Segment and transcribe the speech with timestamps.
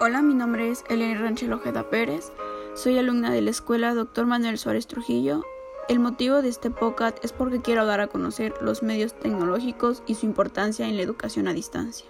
[0.00, 2.30] Hola, mi nombre es Elena Ranchel Ojeda Pérez.
[2.74, 4.26] Soy alumna de la escuela Dr.
[4.26, 5.42] Manuel Suárez Trujillo.
[5.88, 10.14] El motivo de este podcast es porque quiero dar a conocer los medios tecnológicos y
[10.14, 12.06] su importancia en la educación a distancia,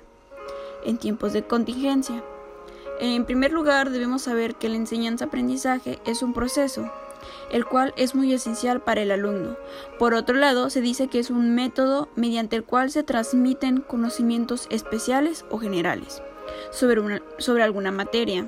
[0.85, 2.23] en tiempos de contingencia.
[3.01, 6.93] En primer lugar, debemos saber que la enseñanza-aprendizaje es un proceso,
[7.51, 9.57] el cual es muy esencial para el alumno.
[9.99, 14.67] Por otro lado, se dice que es un método mediante el cual se transmiten conocimientos
[14.69, 16.21] especiales o generales
[16.71, 18.47] sobre, sobre alguna materia.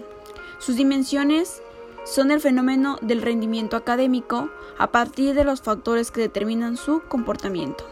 [0.59, 1.63] Sus dimensiones
[2.05, 7.85] son el fenómeno del rendimiento académico a partir de los factores que determinan su comportamiento.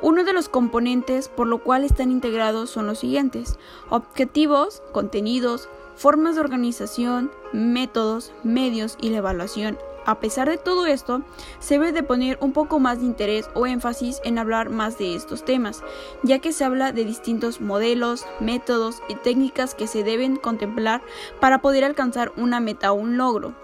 [0.00, 3.58] Uno de los componentes por lo cual están integrados son los siguientes:
[3.90, 11.22] objetivos, contenidos, formas de organización, métodos, medios y la evaluación a pesar de todo esto,
[11.58, 15.14] se debe de poner un poco más de interés o énfasis en hablar más de
[15.14, 15.82] estos temas,
[16.22, 21.02] ya que se habla de distintos modelos, métodos y técnicas que se deben contemplar
[21.40, 23.54] para poder alcanzar una meta o un logro.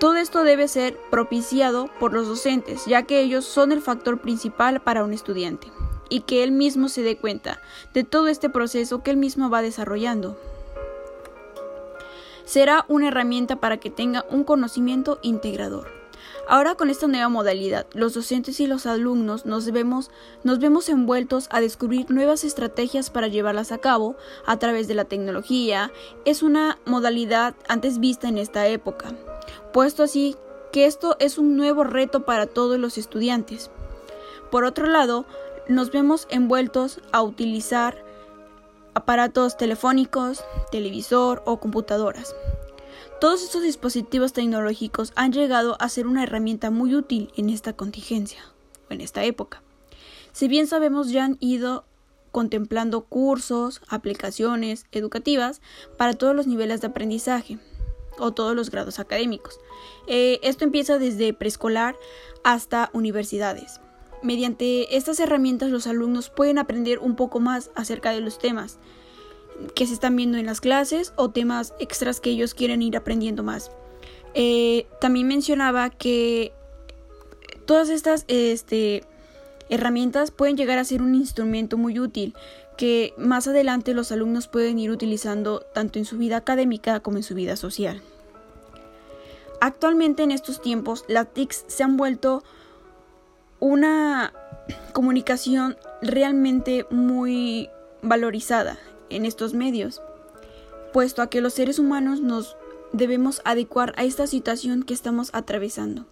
[0.00, 4.80] Todo esto debe ser propiciado por los docentes, ya que ellos son el factor principal
[4.80, 5.72] para un estudiante,
[6.08, 7.60] y que él mismo se dé cuenta
[7.94, 10.36] de todo este proceso que él mismo va desarrollando
[12.48, 15.86] será una herramienta para que tenga un conocimiento integrador.
[16.48, 20.10] Ahora con esta nueva modalidad, los docentes y los alumnos nos vemos,
[20.44, 25.04] nos vemos envueltos a descubrir nuevas estrategias para llevarlas a cabo a través de la
[25.04, 25.92] tecnología.
[26.24, 29.12] Es una modalidad antes vista en esta época,
[29.74, 30.34] puesto así
[30.72, 33.70] que esto es un nuevo reto para todos los estudiantes.
[34.50, 35.26] Por otro lado,
[35.68, 38.07] nos vemos envueltos a utilizar
[38.94, 42.34] aparatos telefónicos, televisor o computadoras.
[43.20, 48.44] Todos estos dispositivos tecnológicos han llegado a ser una herramienta muy útil en esta contingencia,
[48.88, 49.62] o en esta época.
[50.32, 51.84] Si bien sabemos ya han ido
[52.30, 55.60] contemplando cursos, aplicaciones educativas
[55.96, 57.58] para todos los niveles de aprendizaje
[58.18, 59.58] o todos los grados académicos.
[60.06, 61.96] Eh, esto empieza desde preescolar
[62.44, 63.80] hasta universidades.
[64.22, 68.78] Mediante estas herramientas los alumnos pueden aprender un poco más acerca de los temas
[69.74, 73.42] que se están viendo en las clases o temas extras que ellos quieren ir aprendiendo
[73.42, 73.70] más.
[74.34, 76.52] Eh, también mencionaba que
[77.66, 79.04] todas estas este,
[79.68, 82.34] herramientas pueden llegar a ser un instrumento muy útil
[82.76, 87.24] que más adelante los alumnos pueden ir utilizando tanto en su vida académica como en
[87.24, 88.00] su vida social.
[89.60, 92.44] Actualmente en estos tiempos las TICs se han vuelto
[93.60, 94.32] una
[94.92, 97.70] comunicación realmente muy
[98.02, 98.78] valorizada
[99.10, 100.02] en estos medios,
[100.92, 102.56] puesto a que los seres humanos nos
[102.92, 106.06] debemos adecuar a esta situación que estamos atravesando.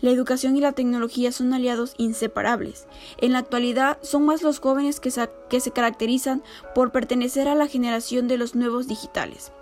[0.00, 2.86] La educación y la tecnología son aliados inseparables.
[3.18, 5.10] En la actualidad son más los jóvenes que,
[5.48, 6.42] que se caracterizan
[6.74, 9.52] por pertenecer a la generación de los nuevos digitales.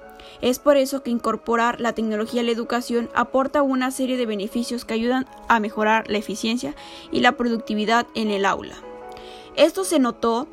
[0.41, 4.85] Es por eso que incorporar la tecnología a la educación aporta una serie de beneficios
[4.85, 6.75] que ayudan a mejorar la eficiencia
[7.11, 8.77] y la productividad en el aula.
[9.57, 10.49] Esto se notó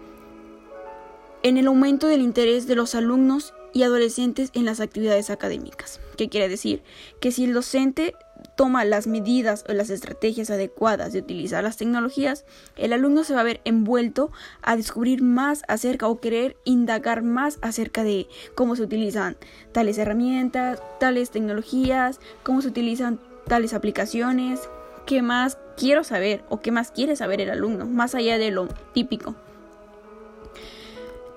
[1.42, 6.00] en el aumento del interés de los alumnos y adolescentes en las actividades académicas.
[6.18, 6.84] ¿Qué quiere decir?
[7.22, 8.16] Que si el docente
[8.60, 12.44] toma las medidas o las estrategias adecuadas de utilizar las tecnologías,
[12.76, 17.58] el alumno se va a ver envuelto a descubrir más acerca o querer indagar más
[17.62, 19.38] acerca de cómo se utilizan
[19.72, 24.60] tales herramientas, tales tecnologías, cómo se utilizan tales aplicaciones,
[25.06, 28.68] qué más quiero saber o qué más quiere saber el alumno, más allá de lo
[28.94, 29.36] típico.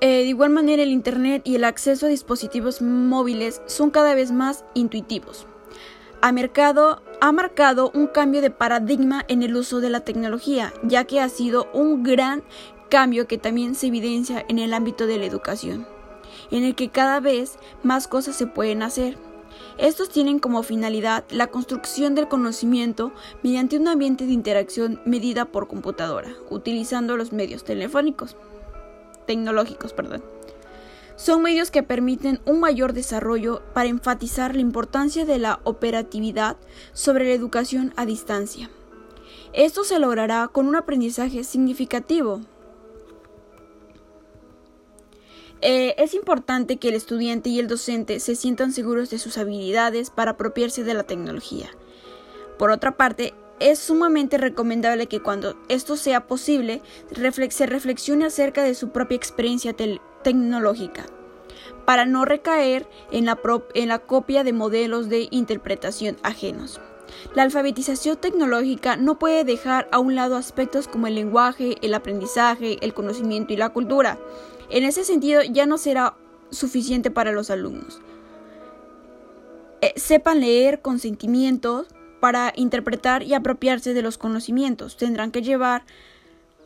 [0.00, 4.32] Eh, de igual manera, el Internet y el acceso a dispositivos móviles son cada vez
[4.32, 5.46] más intuitivos.
[6.24, 11.04] Ha, mercado, ha marcado un cambio de paradigma en el uso de la tecnología, ya
[11.04, 12.42] que ha sido un gran
[12.88, 15.86] cambio que también se evidencia en el ámbito de la educación,
[16.50, 19.18] en el que cada vez más cosas se pueden hacer.
[19.78, 23.12] Estos tienen como finalidad la construcción del conocimiento
[23.44, 28.36] mediante un ambiente de interacción medida por computadora, utilizando los medios telefónicos
[29.26, 30.24] tecnológicos, perdón.
[31.16, 36.56] Son medios que permiten un mayor desarrollo para enfatizar la importancia de la operatividad
[36.92, 38.70] sobre la educación a distancia.
[39.52, 42.40] Esto se logrará con un aprendizaje significativo.
[45.60, 50.10] Eh, es importante que el estudiante y el docente se sientan seguros de sus habilidades
[50.10, 51.70] para apropiarse de la tecnología.
[52.58, 56.82] Por otra parte, es sumamente recomendable que cuando esto sea posible
[57.50, 59.72] se reflexione acerca de su propia experiencia
[60.22, 61.06] tecnológica,
[61.84, 66.80] para no recaer en la, copia de modelos de interpretación ajenos.
[67.34, 72.78] La alfabetización tecnológica no puede dejar a un lado aspectos como el lenguaje, el aprendizaje,
[72.80, 74.18] el conocimiento y la cultura.
[74.70, 76.14] En ese sentido ya no será
[76.50, 78.00] suficiente para los alumnos.
[79.80, 81.88] eh, sepan leer con sentimientos
[82.20, 84.96] para interpretar y apropiarse de los conocimientos.
[84.96, 85.84] Tendrán que llevar,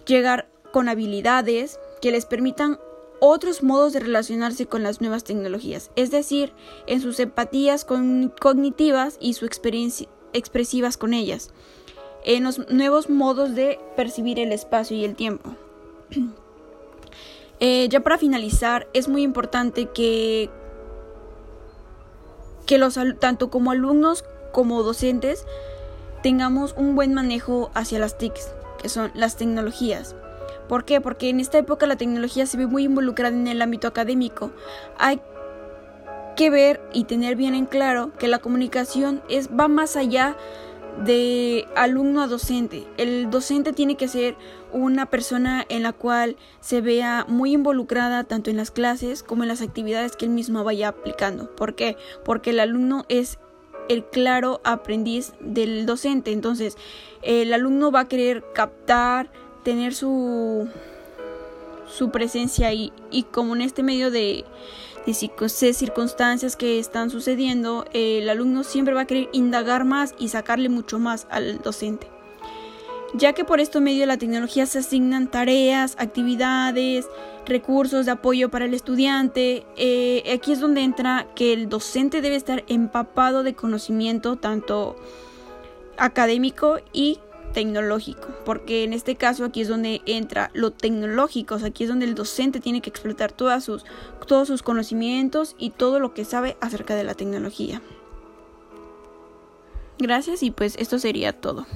[0.05, 2.79] llegar con habilidades que les permitan
[3.21, 6.53] otros modos de relacionarse con las nuevas tecnologías, es decir,
[6.87, 11.51] en sus empatías cognitivas y sus experiencias expresivas con ellas,
[12.25, 15.51] en los nuevos modos de percibir el espacio y el tiempo.
[17.59, 20.51] Eh, ya para finalizar, es muy importante que,
[22.67, 25.47] que los, tanto como alumnos como docentes
[26.23, 28.53] tengamos un buen manejo hacia las TICs,
[28.83, 30.15] que son las tecnologías.
[30.69, 31.01] ¿Por qué?
[31.01, 34.53] Porque en esta época la tecnología se ve muy involucrada en el ámbito académico.
[34.99, 35.21] Hay
[36.37, 40.37] que ver y tener bien en claro que la comunicación es, va más allá
[41.05, 42.87] de alumno a docente.
[42.97, 44.37] El docente tiene que ser
[44.73, 49.49] una persona en la cual se vea muy involucrada tanto en las clases como en
[49.49, 51.55] las actividades que él mismo vaya aplicando.
[51.55, 51.97] ¿Por qué?
[52.25, 53.39] Porque el alumno es
[53.89, 56.33] el claro aprendiz del docente.
[56.33, 56.77] Entonces,
[57.23, 59.31] el alumno va a querer captar,
[59.67, 60.69] tener su,
[61.89, 62.93] su presencia ahí.
[63.11, 64.45] Y como en este medio de,
[65.05, 70.69] de circunstancias que están sucediendo, el alumno siempre va a querer indagar más y sacarle
[70.69, 72.07] mucho más al docente.
[73.15, 77.09] Ya que por este medio de la tecnología se asignan tareas, actividades,
[77.45, 82.37] recursos de apoyo para el estudiante, eh, aquí es donde entra que el docente debe
[82.37, 84.95] estar empapado de conocimiento tanto
[85.97, 87.19] académico y
[87.53, 92.15] tecnológico, porque en este caso aquí es donde entra lo tecnológico, aquí es donde el
[92.15, 93.85] docente tiene que explotar todas sus,
[94.27, 97.81] todos sus conocimientos y todo lo que sabe acerca de la tecnología.
[99.99, 101.67] Gracias y pues esto sería todo.